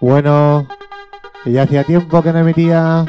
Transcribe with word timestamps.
Bueno, 0.00 0.66
ya 1.44 1.62
hacía 1.62 1.82
tiempo 1.82 2.22
que 2.22 2.32
no 2.32 2.38
emitía 2.38 3.04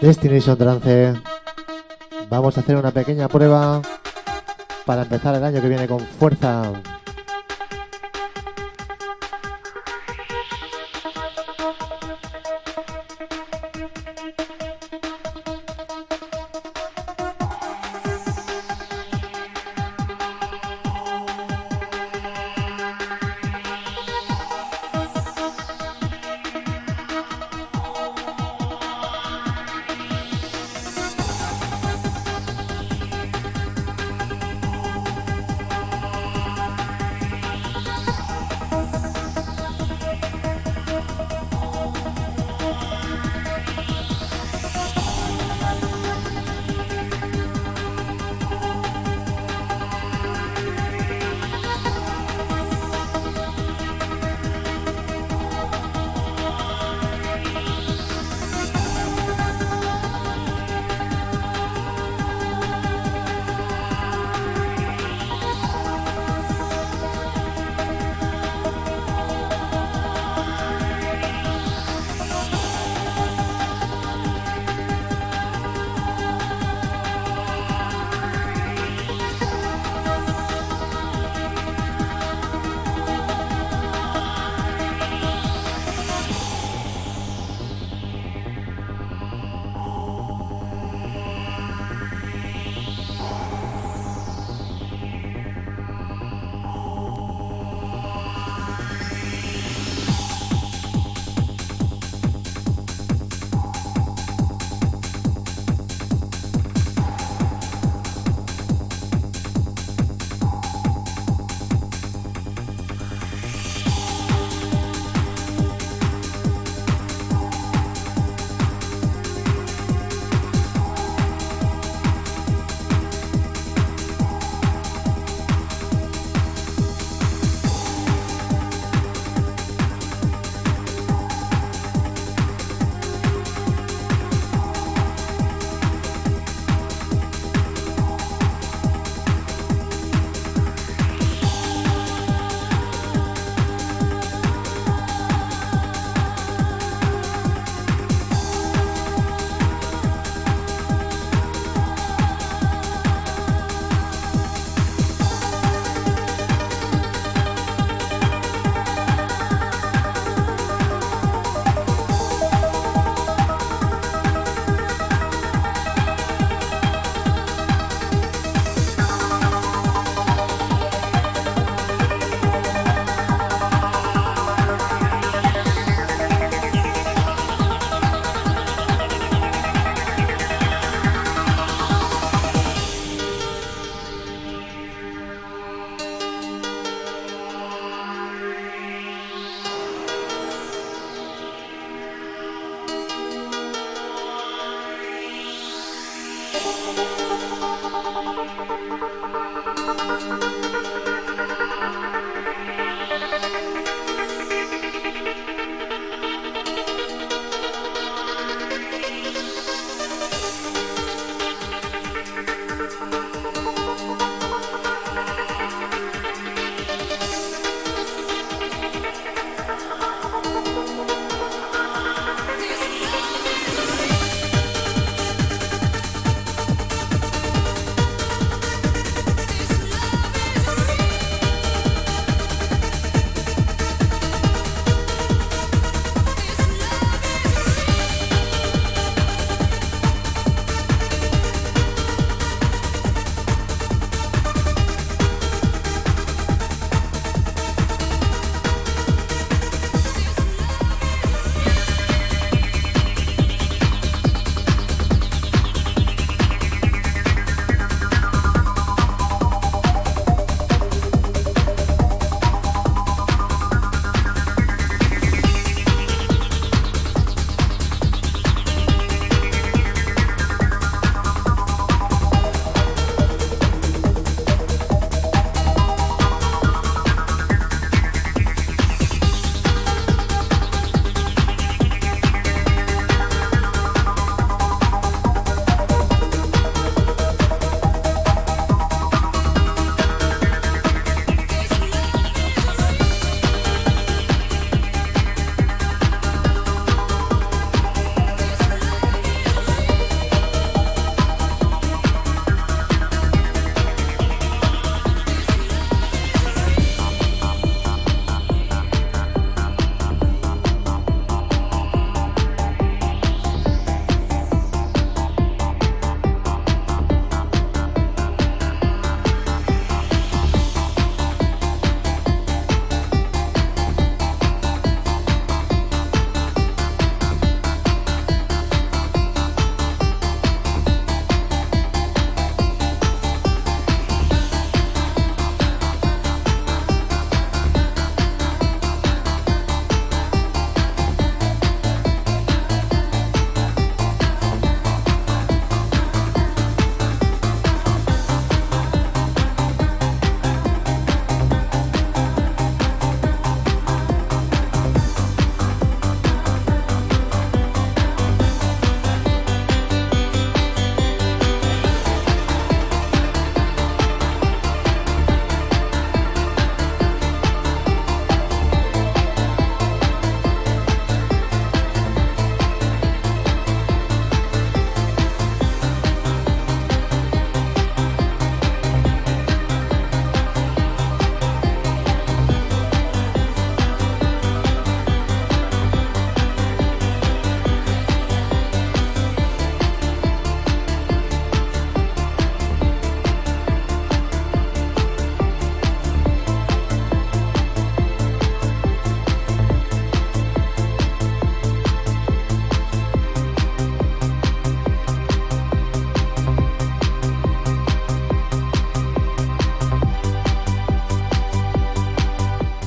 Destination 0.00 0.56
Trance. 0.56 1.14
Vamos 2.30 2.56
a 2.56 2.60
hacer 2.60 2.76
una 2.76 2.90
pequeña 2.90 3.28
prueba 3.28 3.82
para 4.86 5.02
empezar 5.02 5.34
el 5.34 5.44
año 5.44 5.60
que 5.60 5.68
viene 5.68 5.86
con 5.86 6.00
fuerza. 6.00 6.72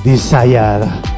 Desire. 0.06 0.86
Este 0.86 1.15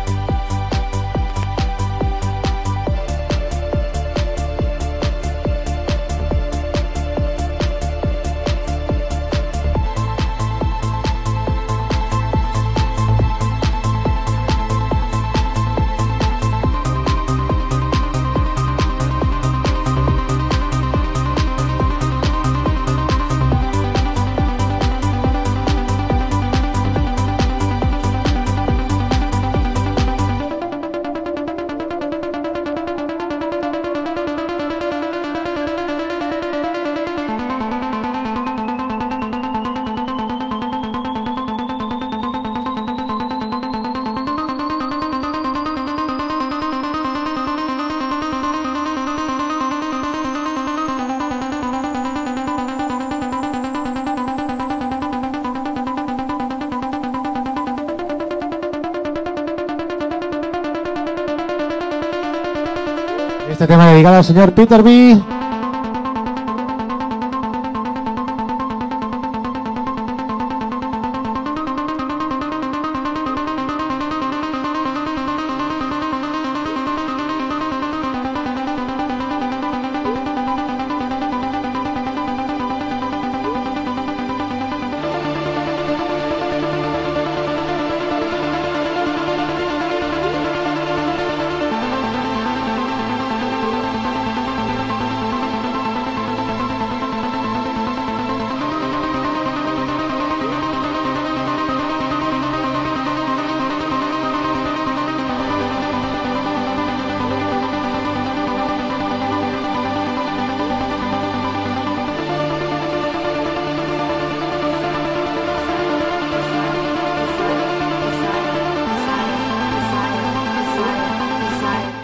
señor 64.23 64.53
Peter 64.53 64.83
B. 64.83 65.38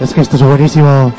Es 0.04 0.12
que 0.12 0.20
esto 0.20 0.36
es 0.36 0.42
buenísimo. 0.42 1.14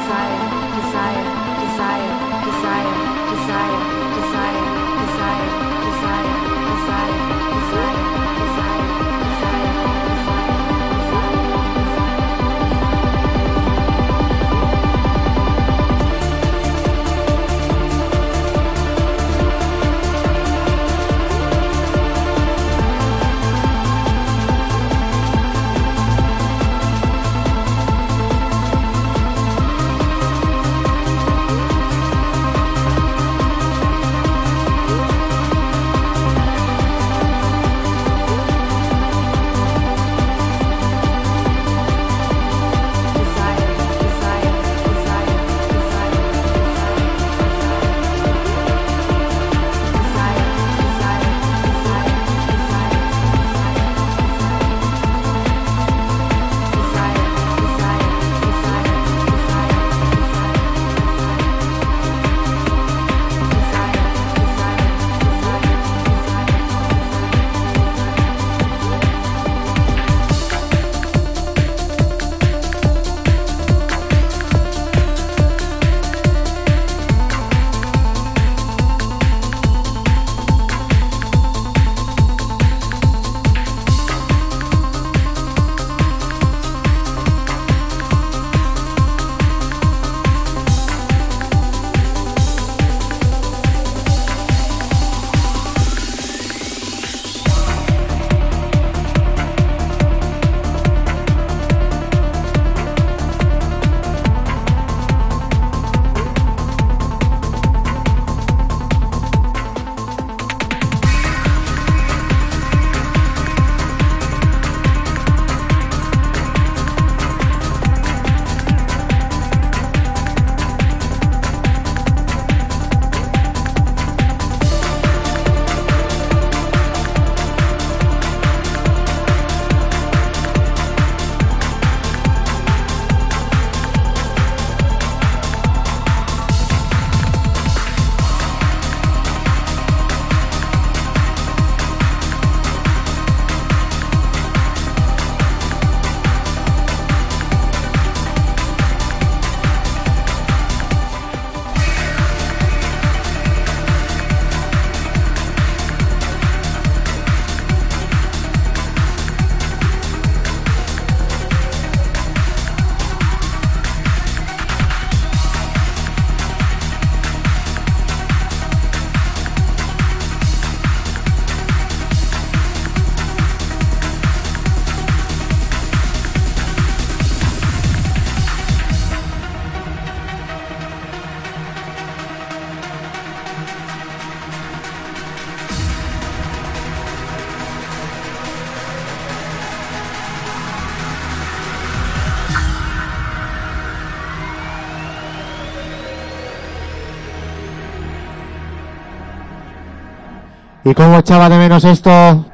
¿Y 200.85 200.93
cómo 200.93 201.17
echaba 201.17 201.49
de 201.49 201.57
menos 201.57 201.83
esto? 201.83 202.45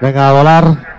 Venga 0.00 0.30
a 0.30 0.32
volar. 0.32 0.93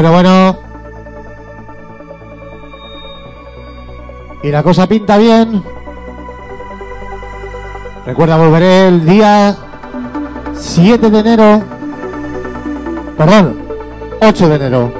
Bueno, 0.00 0.12
bueno. 0.12 0.56
Y 4.44 4.50
la 4.52 4.62
cosa 4.62 4.86
pinta 4.86 5.18
bien. 5.18 5.60
Recuerda, 8.06 8.36
volveré 8.36 8.86
el 8.86 9.04
día 9.04 9.56
7 10.54 11.10
de 11.10 11.18
enero. 11.18 11.64
Perdón, 13.16 13.58
8 14.20 14.48
de 14.48 14.54
enero. 14.54 14.92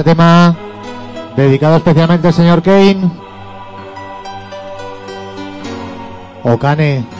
Este 0.00 0.12
tema 0.12 0.56
dedicado 1.36 1.76
especialmente 1.76 2.28
al 2.28 2.32
señor 2.32 2.62
Kane. 2.62 3.10
Okane. 6.42 7.04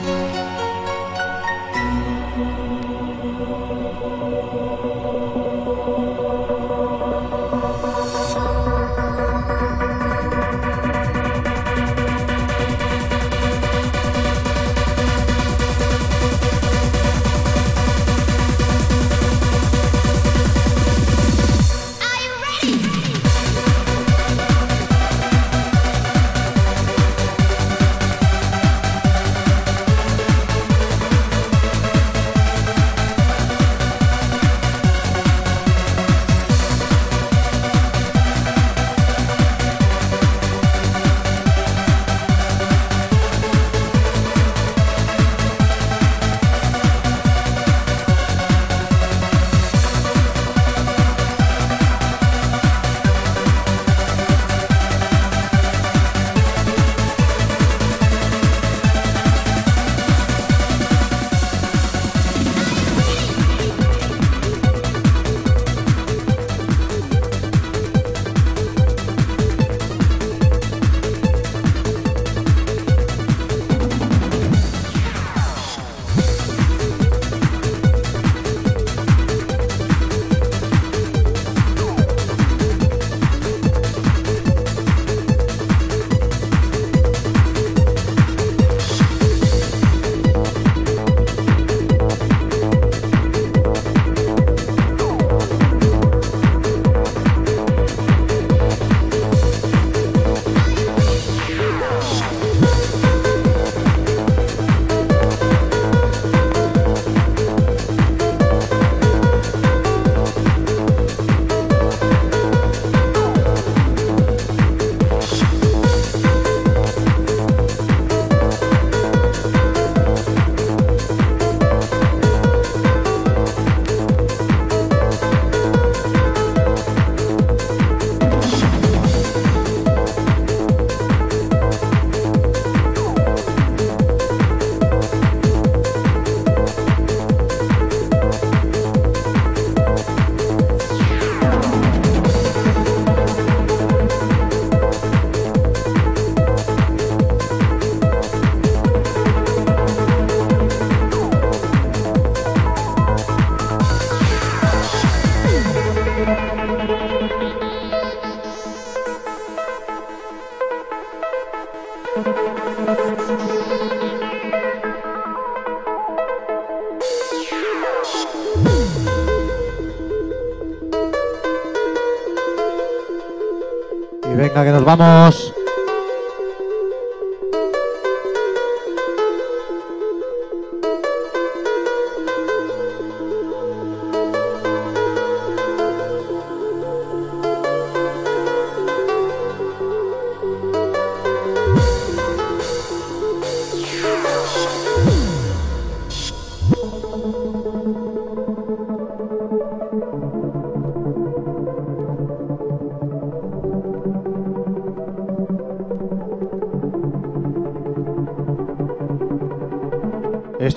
vamos. 174.83 175.40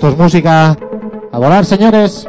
Esto 0.05 0.13
es 0.13 0.21
música. 0.21 0.77
A 1.31 1.39
volar, 1.39 1.65
señores. 1.65 2.27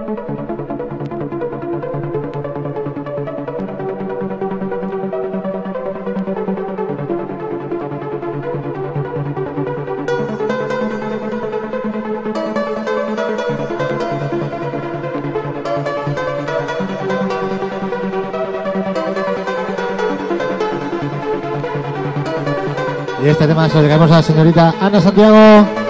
Y 23.22 23.28
este 23.28 23.46
tema 23.46 23.68
se 23.68 23.74
lo 23.74 23.82
dedicamos 23.82 24.10
a 24.10 24.14
la 24.14 24.22
señorita 24.22 24.74
Ana 24.80 24.98
Santiago. 24.98 25.85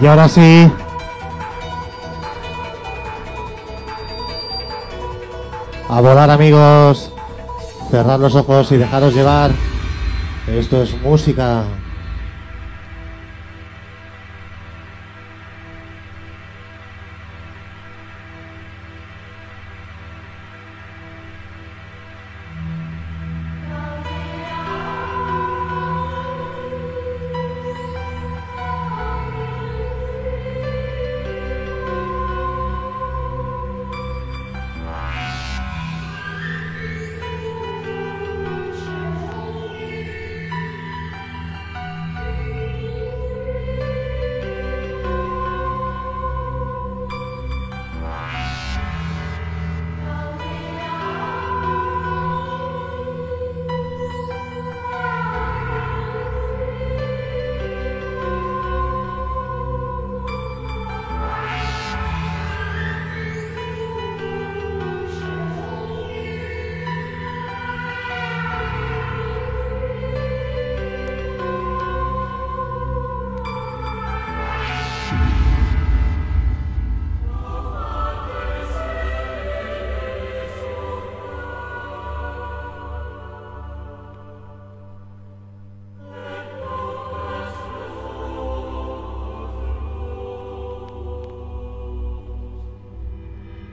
Y 0.00 0.06
ahora 0.06 0.28
sí. 0.28 0.70
A 5.88 6.00
volar 6.00 6.30
amigos. 6.30 7.12
Cerrar 7.90 8.20
los 8.20 8.34
ojos 8.34 8.70
y 8.72 8.76
dejaros 8.76 9.14
llevar. 9.14 9.50
Esto 10.46 10.82
es 10.82 11.00
música. 11.02 11.64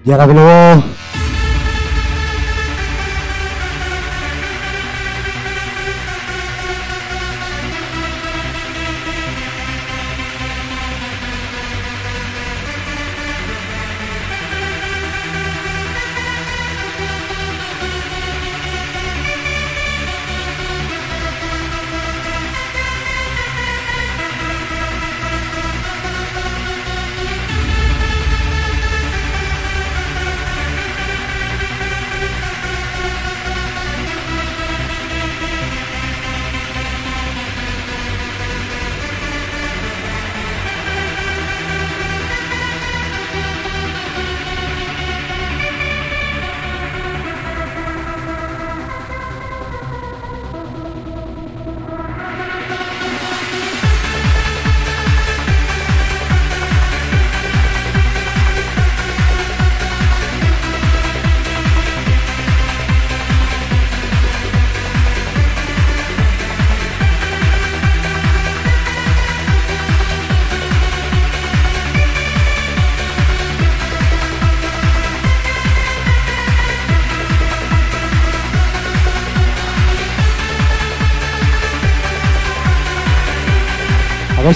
y 0.08 0.12
ahora 0.14 0.26
que 0.26 0.34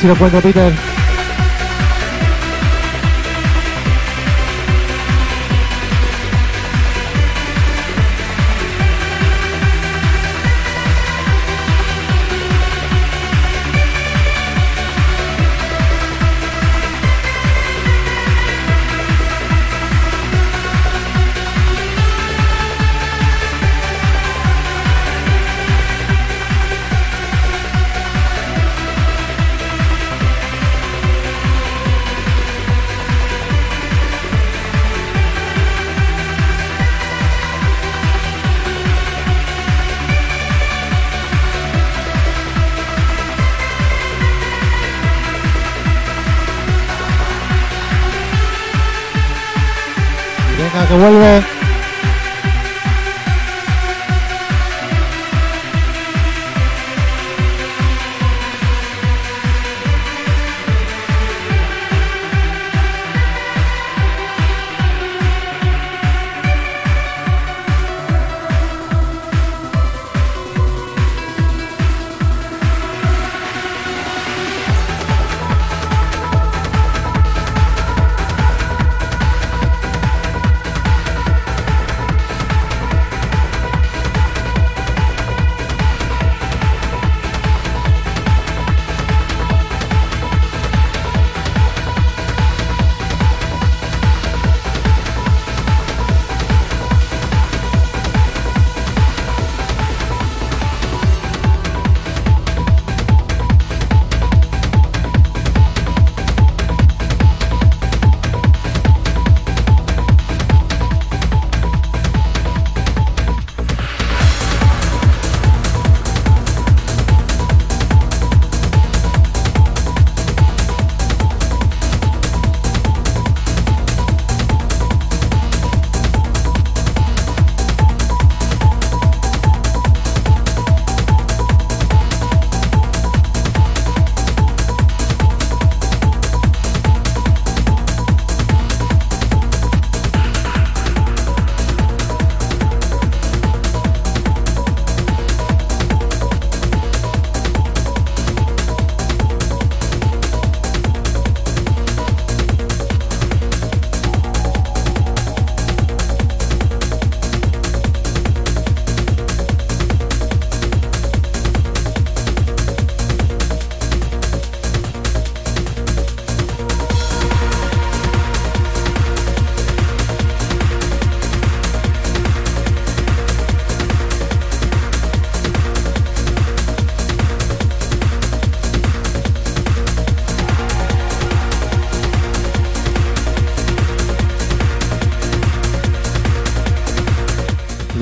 si 0.02 0.08
lo 0.08 0.14
encuentro, 0.14 0.41
Peter. 0.41 1.01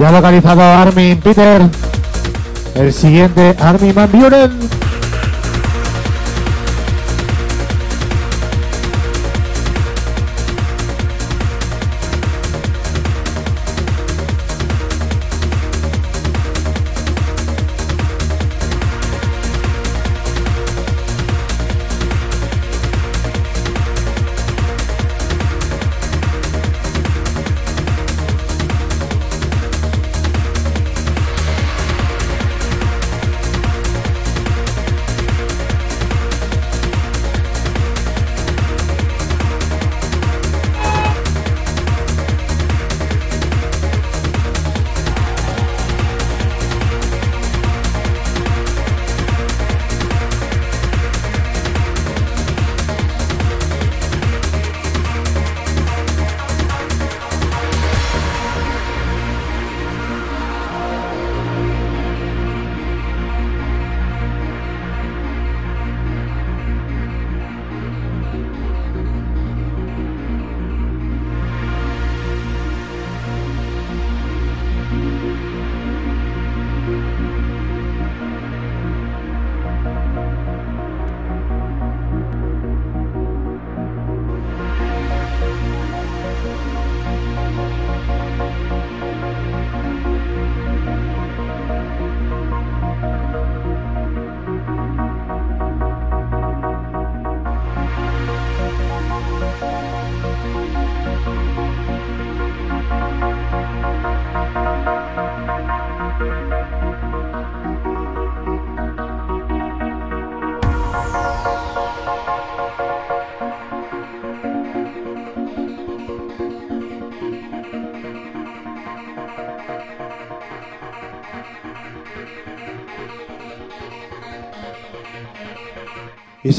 Ha 0.09 0.11
localizado 0.11 0.61
Armin 0.63 1.19
Peter. 1.19 1.61
El 2.73 2.91
siguiente, 2.91 3.55
Armin 3.59 3.93
Van 3.93 4.11
Buren. 4.11 4.78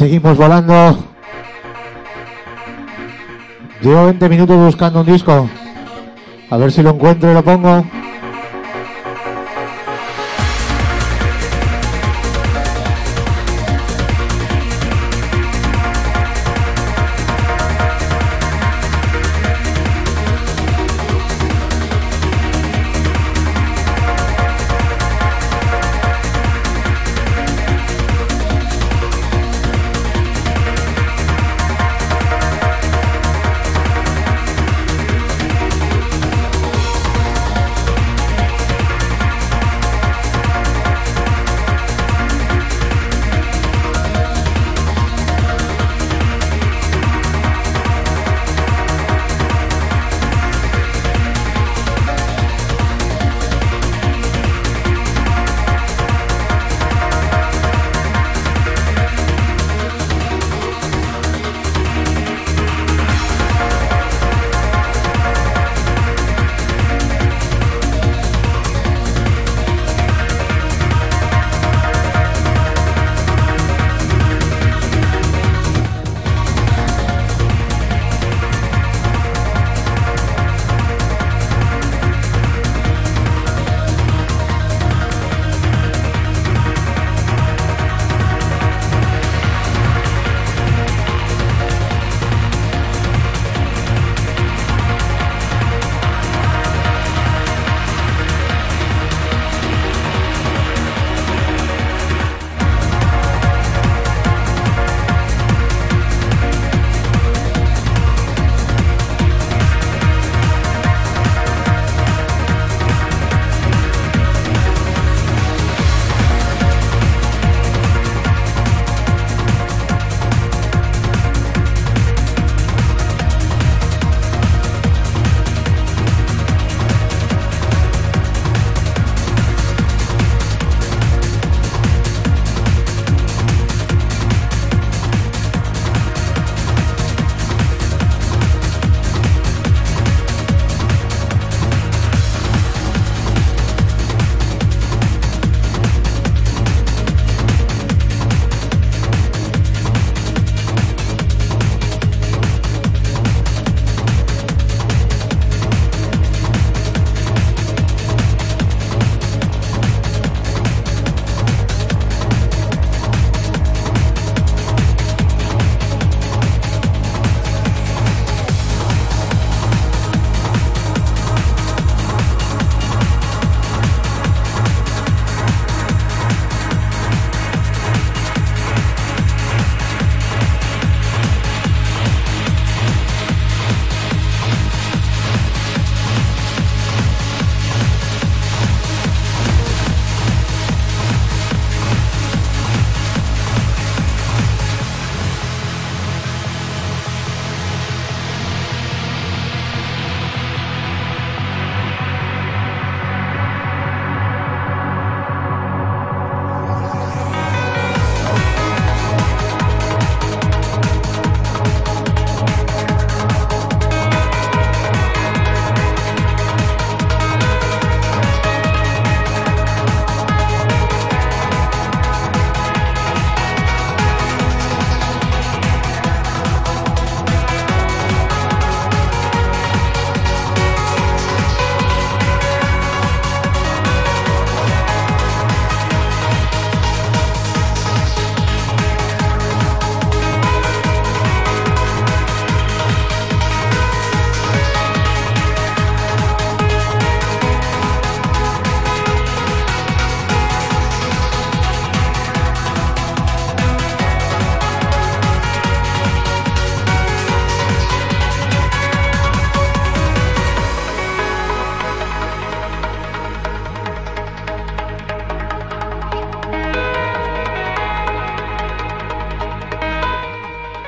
Seguimos 0.01 0.35
volando. 0.35 0.97
Llevo 3.83 4.07
20 4.07 4.29
minutos 4.31 4.57
buscando 4.57 5.01
un 5.01 5.07
disco. 5.07 5.47
A 6.49 6.57
ver 6.57 6.73
si 6.73 6.83
lo 6.83 6.89
encuentro 6.89 7.31
y 7.31 7.35
lo 7.35 7.45
pongo. 7.45 7.85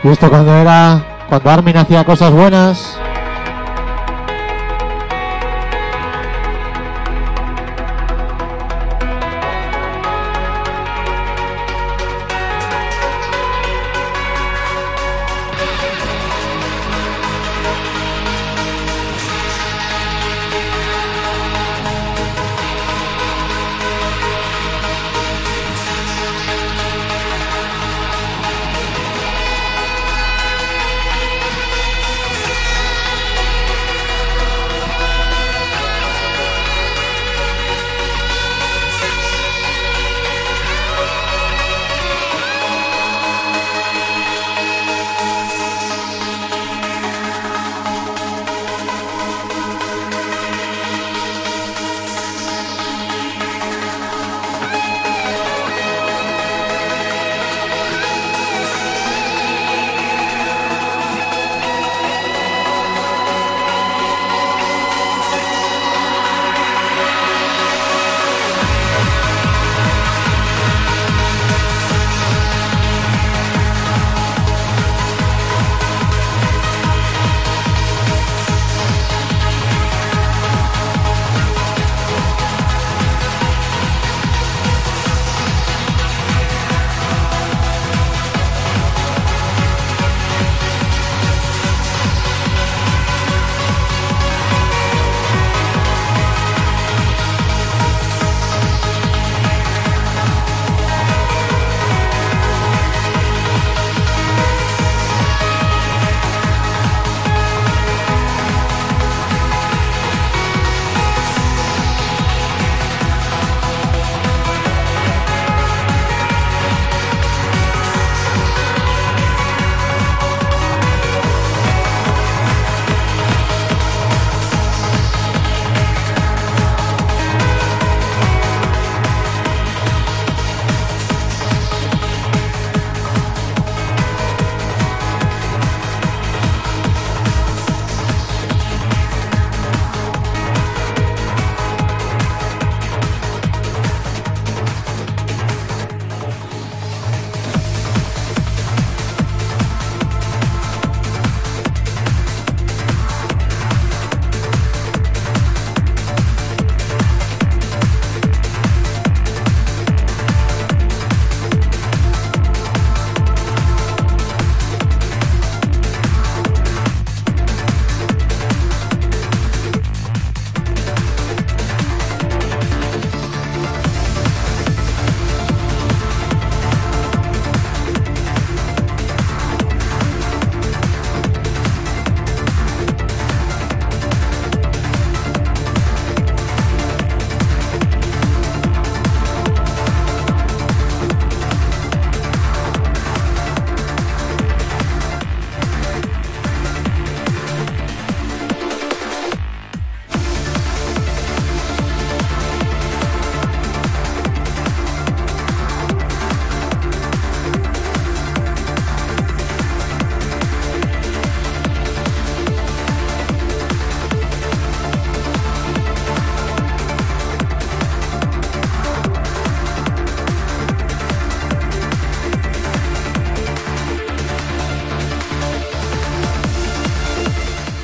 Y 0.03 0.09
esto 0.09 0.29
cuando 0.29 0.55
era. 0.55 1.05
Cuando 1.29 1.51
Armin 1.51 1.77
hacía 1.77 2.05
cosas 2.05 2.33
buenas. 2.33 2.99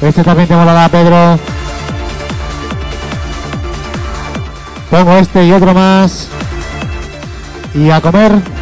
Este 0.08 0.24
también 0.24 0.48
te 0.48 0.56
molará, 0.56 0.88
Pedro. 0.88 1.38
Pongo 4.90 5.12
este 5.18 5.44
y 5.44 5.52
otro 5.52 5.74
más. 5.74 6.28
Y 7.74 7.90
a 7.90 8.00
comer. 8.00 8.57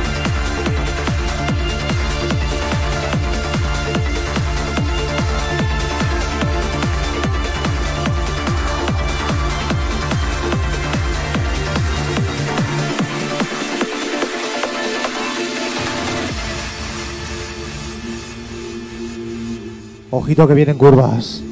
Ojito 20.27 20.49
que 20.49 20.55
vienen 20.55 20.77
curvas. 20.77 21.46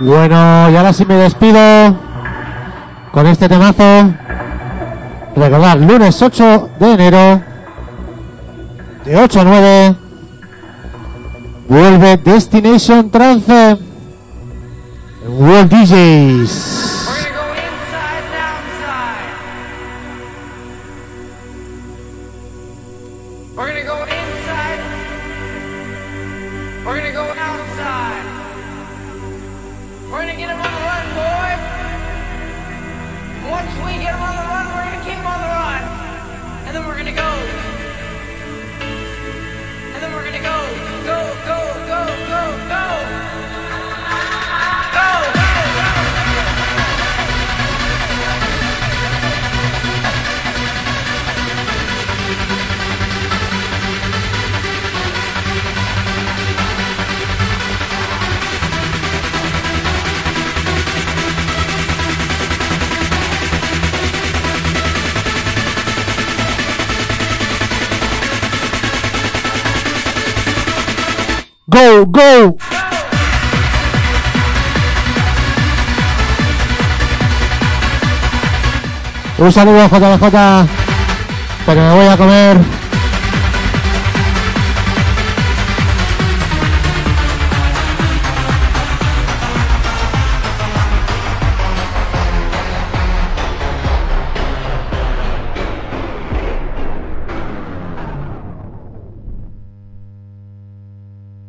Bueno, 0.00 0.70
y 0.70 0.76
ahora 0.76 0.92
sí 0.92 1.04
me 1.04 1.16
despido 1.16 1.58
con 3.10 3.26
este 3.26 3.48
temazo. 3.48 4.12
Recordar, 5.34 5.78
lunes 5.78 6.22
8 6.22 6.70
de 6.78 6.92
enero, 6.92 7.42
de 9.04 9.16
8 9.16 9.40
a 9.40 9.44
9, 9.44 9.96
vuelve 11.68 12.16
Destination 12.18 13.10
Trance 13.10 13.76
World 15.26 15.68
DJs. 15.68 16.87
Un 79.38 79.52
saludo 79.52 79.88
JBJ, 79.88 80.68
pero 81.66 81.80
me 81.80 81.94
voy 81.94 82.06
a 82.06 82.16
comer 82.16 82.77